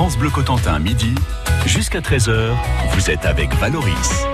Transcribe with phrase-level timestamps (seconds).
[0.00, 1.14] France Bleu Cotentin, midi,
[1.66, 2.54] jusqu'à 13h,
[2.92, 4.24] vous êtes avec Valoris.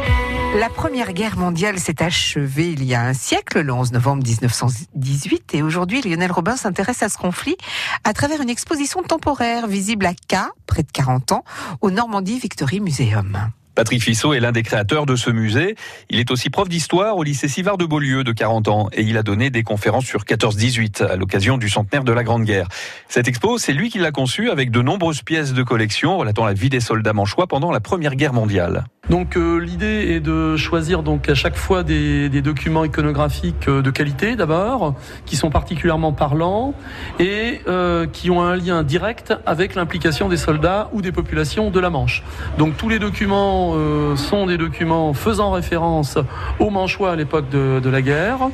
[0.60, 5.54] La Première Guerre mondiale s'est achevée il y a un siècle, le 11 novembre 1918,
[5.54, 7.56] et aujourd'hui Lionel Robin s'intéresse à ce conflit
[8.04, 10.36] à travers une exposition temporaire visible à K,
[10.68, 11.44] près de 40 ans,
[11.80, 13.36] au Normandie Victory Museum.
[13.76, 15.76] Patrick Fissot est l'un des créateurs de ce musée.
[16.08, 19.18] Il est aussi prof d'histoire au lycée Sivard de Beaulieu de 40 ans et il
[19.18, 22.68] a donné des conférences sur 14-18 à l'occasion du centenaire de la Grande Guerre.
[23.08, 26.54] Cette expo, c'est lui qui l'a conçue avec de nombreuses pièces de collection relatant la
[26.54, 28.86] vie des soldats manchois pendant la Première Guerre mondiale.
[29.10, 33.90] Donc euh, l'idée est de choisir donc à chaque fois des, documents iconographiques euh, de
[33.90, 34.94] qualité d'abord,
[35.26, 36.74] qui sont particulièrement parlants
[37.20, 41.80] et euh, qui ont un lien direct avec l'implication des soldats ou des populations de
[41.80, 42.24] la Manche.
[42.58, 43.74] Donc tous les documents
[44.16, 46.18] sont des documents faisant référence
[46.58, 48.48] aux Manchois à l'époque de, de la guerre.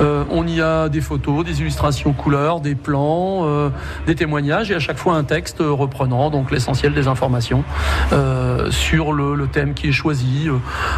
[0.00, 3.70] Euh, on y a des photos, des illustrations couleurs, des plans, euh,
[4.06, 7.64] des témoignages et à chaque fois un texte reprenant donc l'essentiel des informations
[8.12, 10.48] euh, sur le, thème qui est choisi.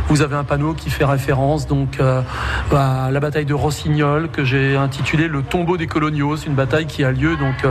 [0.08, 4.76] Vous avez un panneau qui fait référence donc à la bataille de Rossignol que j'ai
[4.76, 6.36] intitulé le tombeau des coloniaux.
[6.36, 7.64] Une bataille qui a lieu donc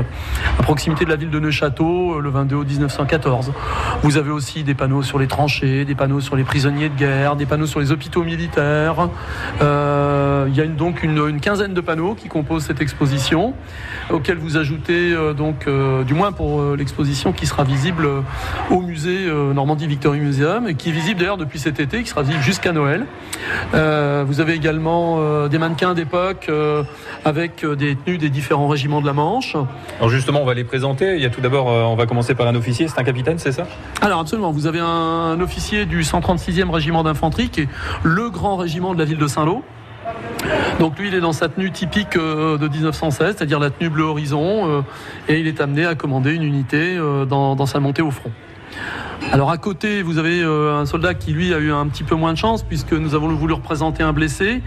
[0.59, 3.53] à proximité de la ville de Neuchâteau le 22 août 1914.
[4.02, 7.35] Vous avez aussi des panneaux sur les tranchées, des panneaux sur les prisonniers de guerre,
[7.35, 9.08] des panneaux sur les hôpitaux militaires.
[9.61, 13.53] Il y a donc une une, quinzaine de panneaux qui composent cette exposition,
[14.09, 18.08] auxquels vous ajoutez euh, donc, euh, du moins pour euh, l'exposition qui sera visible
[18.70, 22.23] au musée Normandie Victory Museum et qui est visible d'ailleurs depuis cet été, qui sera
[22.23, 23.05] visible jusqu'à Noël.
[23.72, 26.50] vous avez également des mannequins d'époque
[27.25, 29.55] avec des tenues des différents régiments de la Manche.
[29.98, 31.16] Alors justement, on va les présenter.
[31.16, 32.88] Il y a tout d'abord, on va commencer par un officier.
[32.88, 33.67] C'est un capitaine, c'est ça?
[34.02, 34.52] Alors absolument.
[34.52, 37.70] Vous avez un, un officier du 136e régiment d'infanterie qui est
[38.03, 39.64] le grand régiment de la ville de Saint-Lô.
[40.80, 44.03] Donc lui, il est dans sa tenue typique euh, de 1916, c'est-à-dire la tenue bleu
[44.03, 44.81] horizon, euh,
[45.27, 48.31] et il est amené à commander une unité euh, dans, dans sa montée au front.
[49.31, 52.16] Alors à côté, vous avez euh, un soldat qui lui a eu un petit peu
[52.16, 54.61] moins de chance puisque nous avons voulu représenter un blessé.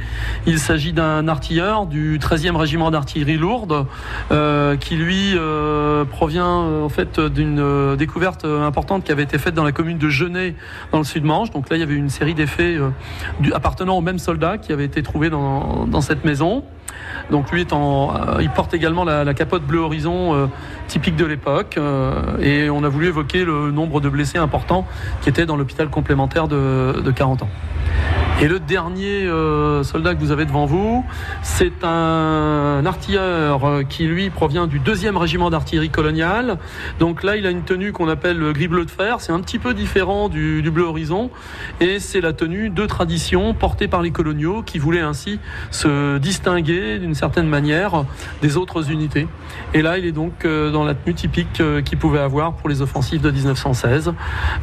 [0.46, 3.86] Il s'agit d'un artilleur du 13e régiment d'artillerie lourde
[4.32, 9.64] euh, qui lui euh, provient en fait d'une découverte importante qui avait été faite dans
[9.64, 10.54] la commune de Genet
[10.92, 11.50] dans le sud-Manche.
[11.50, 12.76] Donc là, il y avait une série d'effets
[13.54, 16.64] appartenant au même soldat qui avait été trouvé dans, dans cette maison.
[17.30, 20.46] Donc lui étant, euh, il porte également la, capote bleu horizon euh,
[20.88, 24.86] typique de l'époque euh, et on a voulu évoquer le nombre de blessés importants
[25.22, 27.48] qui étaient dans l'hôpital complémentaire de 40 ans.
[28.38, 31.04] Et le dernier euh, soldat que vous avez devant vous,
[31.42, 36.58] c'est un artilleur euh, qui lui provient du deuxième régiment d'artillerie coloniale.
[36.98, 39.22] Donc là, il a une tenue qu'on appelle le gris bleu de fer.
[39.22, 41.30] C'est un petit peu différent du, du bleu horizon,
[41.80, 46.98] et c'est la tenue de tradition portée par les coloniaux qui voulaient ainsi se distinguer
[46.98, 48.04] d'une certaine manière
[48.42, 49.28] des autres unités.
[49.72, 52.68] Et là, il est donc euh, dans la tenue typique euh, qu'il pouvait avoir pour
[52.68, 54.12] les offensives de 1916,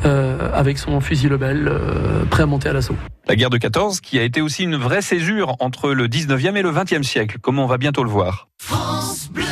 [0.06, 2.96] euh, avec son fusil Lebel euh, prêt à monter à l'assaut.
[3.26, 6.62] La guerre de 14 qui a été aussi une vraie césure entre le 19e et
[6.62, 8.50] le 20e siècle, comme on va bientôt le voir.
[8.58, 9.46] France Bleu.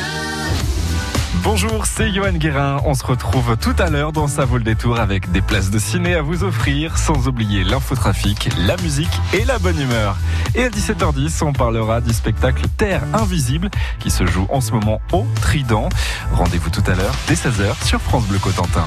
[1.42, 2.82] Bonjour, c'est Johan Guérin.
[2.84, 5.78] On se retrouve tout à l'heure dans Ça vaut le détour avec des places de
[5.78, 10.16] ciné à vous offrir, sans oublier l'infotrafic, la musique et la bonne humeur.
[10.54, 15.00] Et à 17h10, on parlera du spectacle Terre Invisible qui se joue en ce moment
[15.12, 15.88] au Trident.
[16.32, 18.86] Rendez-vous tout à l'heure dès 16h sur France Bleu Cotentin.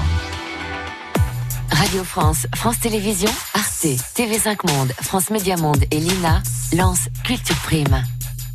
[1.70, 6.42] Radio France, France Télévisions, Arte, TV5 Monde, France Média Monde et Lina
[6.76, 8.04] lancent Culture Prime.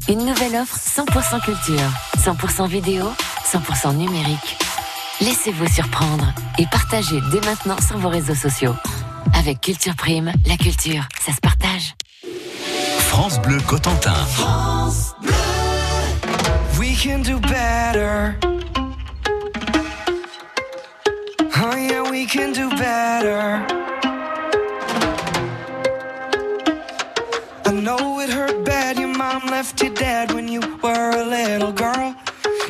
[0.09, 3.05] Une nouvelle offre 100% culture, 100% vidéo,
[3.51, 4.57] 100% numérique.
[5.21, 8.75] Laissez-vous surprendre et partagez dès maintenant sur vos réseaux sociaux.
[9.37, 11.95] Avec Culture Prime, la culture, ça se partage.
[13.09, 14.13] France Bleu Cotentin.
[14.13, 15.33] France Bleu.
[16.79, 18.35] We can do better.
[22.21, 23.65] We can do better.
[27.65, 28.99] I know it hurt bad.
[28.99, 32.13] Your mom left you dead when you were a little girl.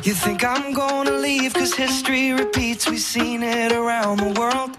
[0.04, 2.90] You think I'm gonna leave cause history repeats.
[2.90, 4.72] We've seen it around the world.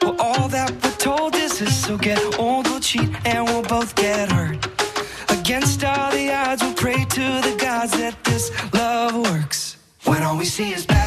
[0.00, 1.76] Well, all that we're told is this.
[1.86, 4.58] So get old, we'll cheat, and we'll both get hurt.
[5.28, 9.76] Against all the odds, we'll pray to the gods that this love works.
[10.06, 11.01] When all we see is bad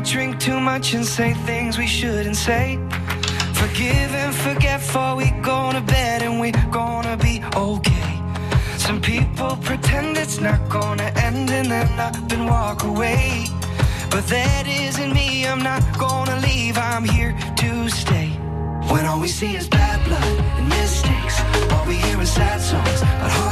[0.00, 2.78] might drink too much and say things we shouldn't say.
[3.54, 8.12] Forgive and forget for we go to bed and we gonna be okay.
[8.78, 13.46] Some people pretend it's not gonna end and then up and walk away.
[14.10, 18.28] But that isn't me, I'm not gonna leave, I'm here to stay.
[18.92, 21.36] When all we see is bad blood and mistakes,
[21.72, 23.49] all we hear is sad songs but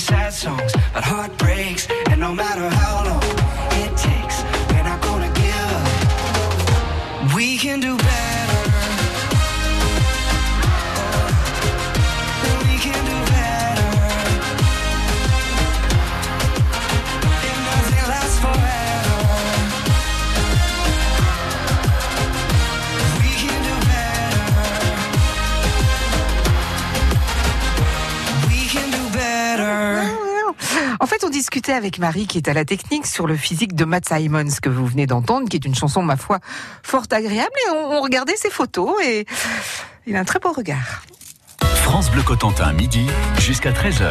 [0.00, 2.79] sad songs but heartbreaks, and no matter how
[31.68, 34.86] avec Marie, qui est à la technique, sur le physique de Matt Simons, que vous
[34.86, 36.38] venez d'entendre, qui est une chanson, ma foi,
[36.82, 37.50] fort agréable.
[37.66, 39.26] Et on, on regardait ses photos et
[40.06, 41.02] il a un très beau regard.
[41.82, 43.06] France Bleu Cotentin, midi
[43.38, 44.08] jusqu'à 13h.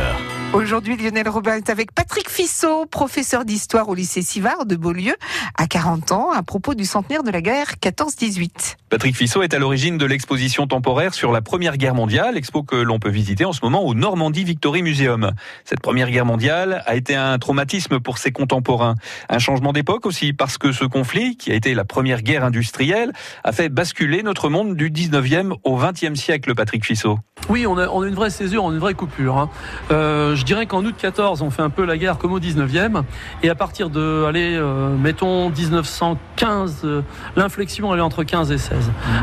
[0.51, 5.15] Aujourd'hui, Lionel Robin est avec Patrick Fissot, professeur d'histoire au lycée Sivard de Beaulieu,
[5.55, 8.75] à 40 ans, à propos du centenaire de la guerre 14-18.
[8.89, 12.75] Patrick Fissot est à l'origine de l'exposition temporaire sur la Première Guerre mondiale, expo que
[12.75, 15.31] l'on peut visiter en ce moment au Normandie Victory Museum.
[15.63, 18.95] Cette Première Guerre mondiale a été un traumatisme pour ses contemporains.
[19.29, 23.13] Un changement d'époque aussi, parce que ce conflit, qui a été la première guerre industrielle,
[23.43, 27.19] a fait basculer notre monde du 19e au 20e siècle, Patrick Fissot.
[27.47, 29.37] Oui, on a, une vraie césure, on a une vraie coupure.
[29.37, 29.49] hein.
[29.91, 33.03] Euh, je dirais qu'en août 14, on fait un peu la guerre comme au 19e.
[33.43, 37.01] Et à partir de, allez, euh, mettons 1915, euh,
[37.35, 38.78] l'inflexion elle est entre 15 et 16.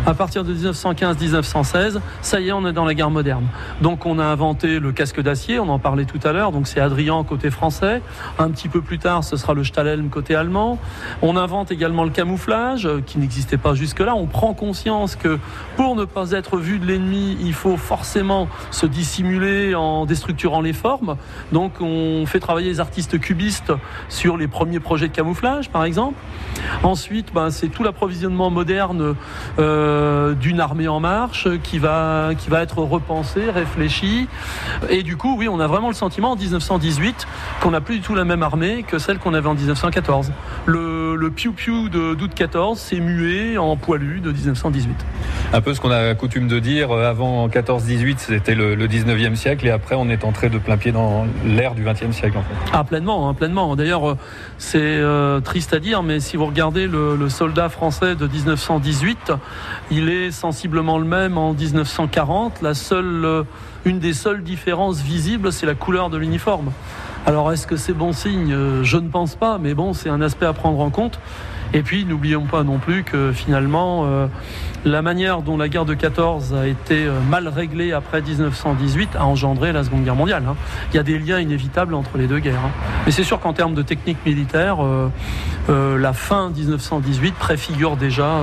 [0.06, 3.46] À partir de 1915-1916, ça y est, on est dans la guerre moderne.
[3.80, 6.52] Donc on a inventé le casque d'acier, on en parlait tout à l'heure.
[6.52, 8.02] Donc c'est Adrian côté français.
[8.38, 10.78] Un petit peu plus tard, ce sera le Stahlhelm côté allemand.
[11.22, 14.14] On invente également le camouflage, euh, qui n'existait pas jusque-là.
[14.14, 15.38] On prend conscience que
[15.76, 20.72] pour ne pas être vu de l'ennemi, il faut forcément se dissimuler en déstructurant les
[20.72, 21.16] formes.
[21.52, 23.72] Donc on fait travailler les artistes cubistes
[24.08, 26.16] sur les premiers projets de camouflage, par exemple.
[26.82, 29.14] Ensuite, ben, c'est tout l'approvisionnement moderne
[29.58, 34.28] euh, d'une armée en marche qui va, qui va être repensé, réfléchi.
[34.88, 37.26] Et du coup, oui, on a vraiment le sentiment en 1918
[37.60, 40.32] qu'on n'a plus du tout la même armée que celle qu'on avait en 1914.
[40.66, 44.94] Le, le piou-piou de d'août 14 s'est mué en poilu de 1918.
[45.52, 49.34] Un peu ce qu'on a coutume de dire euh, avant 14-18, c'était le, le 19e
[49.36, 52.42] siècle, et après on est entré de plein pied dans l'ère du 20e siècle en
[52.42, 52.54] fait.
[52.72, 53.76] Ah, pleinement, hein, pleinement.
[53.76, 54.18] D'ailleurs, euh,
[54.58, 59.32] c'est euh, triste à dire, mais si vous regardez le, le soldat français de 1918,
[59.90, 62.62] il est sensiblement le même en 1940.
[62.62, 63.42] La seule, euh,
[63.84, 66.72] une des seules différences visibles, c'est la couleur de l'uniforme.
[67.26, 68.52] Alors, est-ce que c'est bon signe?
[68.52, 71.18] Euh, Je ne pense pas, mais bon, c'est un aspect à prendre en compte.
[71.74, 74.26] Et puis, n'oublions pas non plus que finalement, euh,
[74.84, 79.26] la manière dont la guerre de 14 a été euh, mal réglée après 1918 a
[79.26, 80.44] engendré la Seconde Guerre mondiale.
[80.48, 80.56] hein.
[80.92, 82.60] Il y a des liens inévitables entre les deux guerres.
[82.64, 82.70] hein.
[83.04, 85.10] Mais c'est sûr qu'en termes de technique militaire, euh,
[85.68, 88.42] euh, la fin 1918 préfigure déjà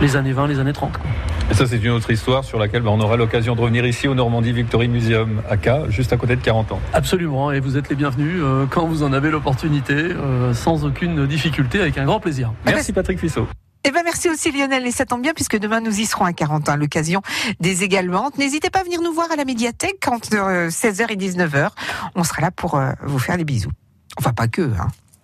[0.00, 0.92] les années 20, les années 30.
[0.92, 1.06] quoi.
[1.50, 4.08] Et ça c'est une autre histoire sur laquelle ben, on aura l'occasion de revenir ici
[4.08, 6.80] au Normandie Victory Museum à Caen, juste à côté de 40 ans.
[6.94, 11.26] Absolument, et vous êtes les bienvenus euh, quand vous en avez l'opportunité, euh, sans aucune
[11.26, 12.50] difficulté, avec un grand plaisir.
[12.64, 13.46] Merci Patrick Fissot.
[13.86, 16.32] Eh ben merci aussi Lionel et ça tombe bien puisque demain nous y serons à
[16.32, 17.20] 40 ans, l'occasion
[17.60, 18.30] des également.
[18.38, 21.68] N'hésitez pas à venir nous voir à la médiathèque entre euh, 16h et 19h.
[22.14, 23.70] On sera là pour euh, vous faire des bisous.
[24.18, 24.88] Enfin pas que, hein.